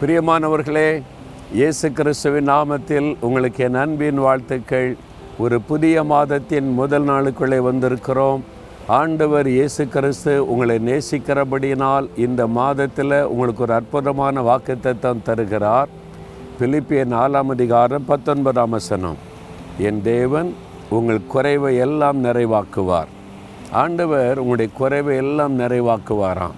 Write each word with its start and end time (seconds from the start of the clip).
பிரியமானவர்களே 0.00 1.02
இயேசு 1.52 1.92
கிறிஸ்துவின் 1.92 2.48
நாமத்தில் 2.48 3.16
உங்களுக்கு 3.20 3.64
என் 3.64 3.74
அன்பின் 3.74 4.18
வாழ்த்துக்கள். 4.18 4.96
ஒரு 5.38 5.60
புதிய 5.60 6.04
மாதத்தின் 6.04 6.68
முதல் 6.72 7.04
நாளுக்குள்ளே 7.04 7.58
வந்திருக்கிறோம். 7.68 8.40
ஆண்டவர் 8.86 9.48
இயேசு 9.48 9.88
கிறிஸ்து 9.88 10.50
உங்களை 10.50 10.76
நேசிக்கிறபடியினால் 10.78 12.08
இந்த 12.16 12.46
மாதத்தில் 12.46 13.22
உங்களுக்கு 13.22 13.62
ஒரு 13.62 13.72
அற்புதமான 13.72 14.42
வாக்குத்தத்தம் 14.42 15.24
தருகிறார். 15.24 15.88
பிலிப்பிய 16.60 17.04
நாலாம் 17.16 17.50
அதிகாரம் 17.56 18.04
பத்தொன்பதாம் 18.04 18.70
வசனம். 18.70 19.18
என் 19.78 20.02
தேவன் 20.02 20.54
உங்கள் 20.88 21.26
குறைவை 21.28 21.76
எல்லாம் 21.76 22.24
நிறைவாக்குவார். 22.24 23.12
ஆண்டவர் 23.72 24.38
உங்களுடைய 24.38 24.72
குறைவை 24.74 25.16
எல்லாம் 25.16 25.58
நிறைவாக்குவாராம். 25.58 26.56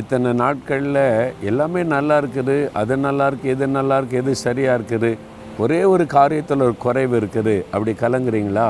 இத்தனை 0.00 0.30
நாட்களில் 0.42 1.04
எல்லாமே 1.50 1.82
நல்லா 1.94 2.16
இருக்குது. 2.22 2.56
அது 2.80 2.94
நல்லா 3.06 3.26
இருக்குது 3.30 3.54
இது 3.56 3.66
நல்லா 3.78 3.96
இருக்குது 4.00 4.22
எது 4.22 4.32
சரியாக 4.46 4.78
இருக்குது. 4.78 5.10
ஒரே 5.62 5.80
ஒரு 5.92 6.04
காரியத்தில் 6.16 6.64
ஒரு 6.66 6.76
குறைவு 6.84 7.14
இருக்குது. 7.20 7.54
அப்படி 7.72 7.92
கலங்குறீங்களா? 8.02 8.68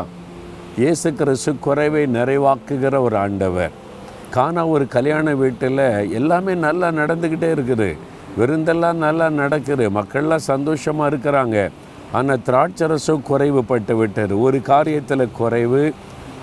இயேசு 0.83 1.09
கிறிஸ்து 1.20 1.52
குறைவை 1.66 2.02
நிறைவாக்குகிற 2.16 2.95
ஒரு 3.06 3.16
ஆண்டவர். 3.25 3.73
காணா 4.34 4.62
ஒரு 4.75 4.84
கல்யாண 4.97 5.34
வீட்டில் 5.42 5.84
எல்லாமே 6.19 6.55
நல்லா 6.66 6.89
நடந்துக்கிட்டே 7.01 7.51
இருக்குது. 7.56 7.89
விருந்தெல்லாம் 8.39 8.98
நல்லா 9.06 9.27
நடக்குது. 9.42 9.84
மக்கள்லாம் 9.98 10.48
சந்தோஷமாக 10.53 11.11
இருக்கிறாங்க. 11.12 11.59
ஆனால் 12.19 12.42
திராட்சரசும் 12.48 13.25
குறைவுபட்டு 13.30 13.95
விட்டது. 14.03 14.34
ஒரு 14.47 14.59
காரியத்தில் 14.73 15.33
குறைவு 15.41 15.83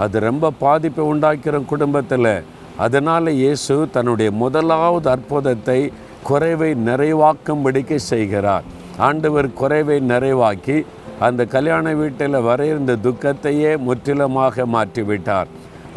அது 0.04 0.20
ரொம்ப 0.30 0.52
பாதிப்பை 0.64 1.04
உண்டாக்கிற 1.12 1.66
குடும்பத்தில். 1.72 2.34
அதனால் 2.78 3.30
இயேசு 3.42 3.76
தன்னுடைய 3.92 4.32
முதலாவது 4.32 5.10
அற்புதத்தை 5.10 5.80
குறைவை 6.24 6.70
நிறைவாக்கும்படிக்கு 6.88 7.96
செய்கிறார். 7.96 8.66
ஆண்டவர் 8.98 9.50
குறைவை 9.54 9.98
நிறைவாக்கி 10.12 10.78
அந்த 11.20 11.46
கல்யாண 11.46 11.94
வீட்டில் 11.94 12.46
வர 12.48 12.66
இருந்த 12.66 12.94
துக்கத்தையே 13.06 13.72
முற்றிலுமாக 13.88 14.66
மாற்றிவிட்டார். 14.76 15.48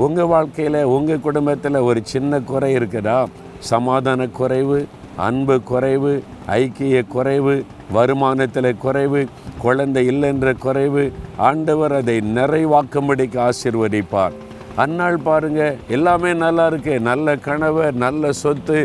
உங்கள் 0.05 0.31
வாழ்க்கையில் 0.35 0.81
உங்கள் 0.97 1.25
குடும்பத்தில் 1.27 1.79
ஒரு 1.89 2.01
சின்ன 2.13 2.41
குறை 2.51 2.71
இருக்குதா? 2.79 3.19
சமாதான 3.59 4.27
குறைவு 4.41 4.79
அன்பு 5.27 5.57
குறைவு 5.71 6.13
ஐக்கிய 6.47 6.97
குறைவு 7.15 7.55
வருமானத்தில் 7.95 8.73
குறைவு 8.85 9.21
குழந்தை 9.63 10.03
இல்லைன்ற 10.13 10.53
குறைவு 10.65 11.05
ஆண்டவர் 11.37 11.93
அதை 11.93 12.21
நிறைவாக்கும்படிக்கு 12.21 13.39
ஆசிர்வதிப்பார். 13.49 14.37
அந்நாள் 14.83 15.19
பாருங்க 15.27 15.63
எல்லாமே 15.97 16.31
நல்லா 16.45 16.65
இருக்கு. 16.71 16.95
நல்ல 17.11 17.37
கணவர் 17.47 17.95
நல்ல 18.05 18.33
சொத்து 18.41 18.79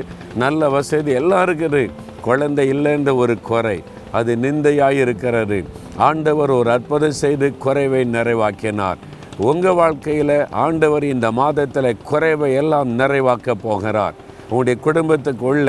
நல்ல 0.44 0.70
வசதி 0.76 1.12
எல்லாம் 1.20 1.44
இருக்குது. 1.46 1.82
குழந்தை 2.28 2.66
இல்லைன்ற 2.74 3.12
ஒரு 3.24 3.36
குறை 3.50 3.78
அது 4.18 4.32
நிந்தையாக 4.44 5.02
இருக்கிறது. 5.04 5.58
ஆண்டவர் 6.08 6.52
ஒரு 6.58 6.70
அற்புதம் 6.76 7.18
செய்து 7.24 7.48
குறைவை 7.66 8.02
நிறைவாக்கினார். 8.16 9.02
உங்கள் 9.50 9.78
வாழ்க்கையில் 9.80 10.38
ஆண்டவர் 10.66 11.06
இந்த 11.14 11.28
மாதத்தில் 11.40 11.98
குறைவை 12.10 12.50
எல்லாம் 12.62 12.90
நிறைவாக்க 13.02 13.56
போகிறார். 13.66 14.16
உங்களுடைய 14.50 14.78
குடும்பத்துக்கு 14.86 15.46
உள்ள 15.52 15.68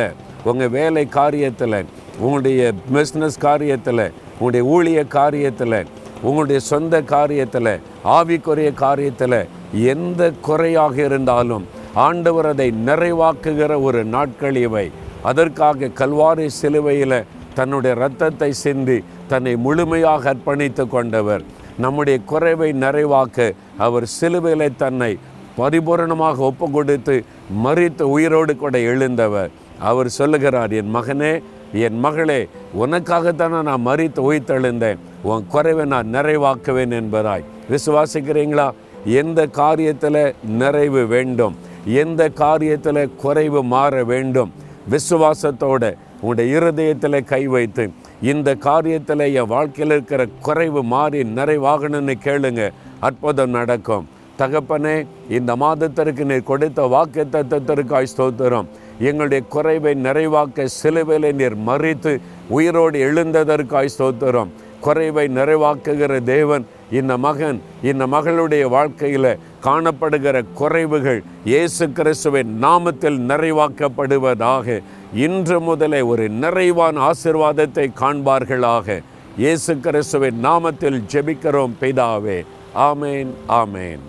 உங்கள் 0.51 0.73
வேலை 0.77 1.05
காரியத்தில் 1.19 1.79
உங்களுடைய 2.23 2.63
பிஸ்னஸ் 2.95 3.39
காரியத்தில் 3.49 4.05
உங்களுடைய 4.39 4.63
ஊழிய 4.75 5.01
காரியத்தில் 5.19 5.79
உங்களுடைய 6.29 6.61
சொந்த 6.71 6.95
காரியத்தில் 7.15 7.73
ஆவிக்குரிய 8.17 8.71
காரியத்தில் 8.85 9.39
எந்த 9.73 10.33
குறையாக 10.43 11.05
இருந்தாலும் 11.05 11.65
ஆண்டவர் 11.95 12.47
அதை 12.47 12.75
நிறைவாக்குகிற 12.87 13.83
ஒரு 13.83 14.05
நாட்கள் 14.05 14.57
இவை. 14.57 14.91
அதற்காக 15.23 15.87
கல்வாரி 15.87 16.47
சிலுவையில் 16.47 17.25
தன்னுடைய 17.55 17.97
இரத்தத்தை 17.97 18.53
சிந்தி 18.53 19.05
தன்னை 19.29 19.57
முழுமையாக 19.57 20.35
அர்ப்பணித்து 20.35 20.89
கொண்டவர். 20.89 21.43
நம்முடைய 21.79 22.19
குறைவை 22.27 22.73
நிறைவாக்க 22.73 23.55
அவர் 23.79 24.07
சிலுவையில் 24.07 24.77
தன்னை 24.77 25.19
பரிபூரணமாக 25.59 26.37
ஒப்பு 26.37 26.71
கொடுத்து 26.71 27.25
மறித்து 27.65 28.03
உயிரோடு 28.03 28.57
கூட 28.57 28.79
எழுந்தவர். 28.79 29.51
அவர் 29.79 30.09
சொல்லுகிறார் 30.09 30.73
என் 30.73 30.95
மகனே 30.95 31.43
என் 31.73 31.99
மகளே 31.99 32.49
உனக்காகத்தானே 32.81 33.63
நான் 33.63 33.87
மறித்து 33.87 34.21
உயிர்த்தெழுந்தேன். 34.21 34.97
உன் 35.23 35.47
குறைவை 35.49 35.85
நான் 35.85 36.15
நிறைவாக்குவேன் 36.15 36.93
என்பதாய். 37.01 37.45
விசுவாசிக்கிறீங்களா? 37.71 38.71
எந்த 39.05 39.47
காரியத்தில் 39.47 40.35
நிறைவு 40.47 41.07
வேண்டும்? 41.07 41.57
எந்த 41.85 42.29
காரியத்தில் 42.29 43.15
குறைவு 43.17 43.63
மாற 43.63 44.05
வேண்டும்? 44.05 44.53
விசுவாசத்தோட 44.91 45.97
உங்களுடைய 46.15 46.57
இருதயத்தில் 46.57 47.25
கை 47.25 47.47
வைத்து 47.47 47.91
இந்த 48.23 48.55
காரியத்தில் 48.55 49.35
என் 49.35 49.47
வாழ்க்கையில் 49.47 49.95
இருக்கிற 49.95 50.27
குறைவு 50.41 50.83
மாறி 50.83 51.23
நிறைவாகணும்னு 51.23 52.15
கேளுங்க. 52.25 52.71
அற்புதம் 53.01 53.51
நடக்கும். 53.51 54.09
தகப்பனே 54.39 55.07
இந்த 55.29 55.57
மாதத்திற்கு 55.57 56.25
நீர் 56.25 56.43
கொடுத்த 56.43 56.83
வாக்கு 56.83 57.29
தத்துவத்திற்கு 57.29 58.07
ஸ்தோத்திரம். 58.17 58.67
எங்களுடைய 58.99 59.45
குறைவை 59.49 59.95
நிறைவாக்க 59.95 60.65
சிலுவையில் 60.65 61.35
நீர் 61.35 61.57
மறித்து 61.57 62.21
உயிரோடு 62.49 63.13
எழுந்ததற்காய் 63.13 63.89
ஸ்தோத்திரம். 63.99 64.49
குறைவை 64.87 65.25
நிறைவாக்குகிற 65.39 66.13
தேவன் 66.33 66.65
இந்த 66.99 67.13
மகன். 67.27 67.59
இந்த 67.91 68.07
மகளுடைய 68.15 68.65
வாழ்க்கையில் 68.77 69.39
காணப்படுகிற 69.67 70.37
குறைவுகள் 70.61 71.21
இயேசு 71.51 71.85
கிறிஸ்துவின் 71.99 72.53
நாமத்தில் 72.63 73.19
நிறைவாக்கப்படுவதாக 73.31 74.81
இன்று 75.27 75.59
முதலே 75.69 76.01
ஒரு 76.13 76.27
நிறைவான 76.45 77.11
ஆசிர்வாதத்தை 77.11 77.87
காண்பார்களாக. 78.01 79.01
இயேசு 79.43 79.75
கிறிஸ்துவின் 79.85 80.41
நாமத்தில் 80.45 80.99
ஜெபிக்கிறோம் 81.13 81.77
பிதாவே. 81.83 82.41
ஆமேன் 82.89 83.31
ஆமேன். 83.61 84.03